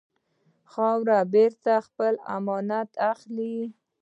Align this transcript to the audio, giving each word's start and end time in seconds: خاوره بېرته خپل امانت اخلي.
خاوره 0.71 1.19
بېرته 1.33 1.73
خپل 1.87 2.13
امانت 2.37 2.89
اخلي. 3.11 3.57